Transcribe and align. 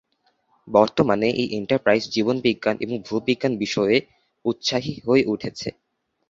বর্তমানে 0.67 1.27
এই 1.33 1.47
এন্টারপ্রাইজ 1.51 2.03
জীবন 2.15 2.35
বিজ্ঞান 2.45 2.75
এবং 2.81 2.95
ভূ 3.05 3.15
বিজ্ঞান 3.27 3.53
বিষয়ে 3.57 3.95
উৎসাহী 4.45 4.93
হয়ে 5.05 5.23
উঠেছে। 5.25 5.69